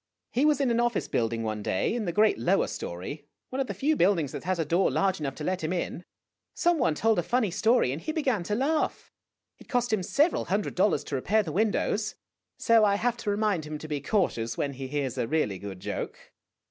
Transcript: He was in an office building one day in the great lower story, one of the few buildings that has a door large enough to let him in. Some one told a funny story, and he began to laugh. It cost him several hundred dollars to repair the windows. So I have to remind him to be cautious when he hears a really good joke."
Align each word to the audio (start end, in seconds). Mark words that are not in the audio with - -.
He 0.31 0.45
was 0.45 0.59
in 0.59 0.71
an 0.71 0.79
office 0.79 1.07
building 1.07 1.43
one 1.43 1.61
day 1.61 1.93
in 1.93 2.05
the 2.05 2.11
great 2.11 2.39
lower 2.39 2.65
story, 2.65 3.27
one 3.51 3.59
of 3.59 3.67
the 3.67 3.75
few 3.75 3.95
buildings 3.95 4.31
that 4.31 4.45
has 4.45 4.57
a 4.57 4.65
door 4.65 4.89
large 4.89 5.19
enough 5.19 5.35
to 5.35 5.43
let 5.43 5.63
him 5.63 5.71
in. 5.71 6.03
Some 6.55 6.79
one 6.79 6.95
told 6.95 7.19
a 7.19 7.21
funny 7.21 7.51
story, 7.51 7.91
and 7.91 8.01
he 8.01 8.11
began 8.11 8.41
to 8.45 8.55
laugh. 8.55 9.11
It 9.59 9.69
cost 9.69 9.93
him 9.93 10.01
several 10.01 10.45
hundred 10.45 10.73
dollars 10.73 11.03
to 11.03 11.15
repair 11.15 11.43
the 11.43 11.51
windows. 11.51 12.15
So 12.57 12.83
I 12.83 12.95
have 12.95 13.15
to 13.17 13.29
remind 13.29 13.63
him 13.65 13.77
to 13.77 13.87
be 13.87 14.01
cautious 14.01 14.57
when 14.57 14.73
he 14.73 14.87
hears 14.87 15.19
a 15.19 15.27
really 15.27 15.59
good 15.59 15.79
joke." 15.79 16.31